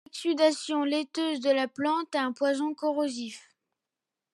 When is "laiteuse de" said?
0.83-1.51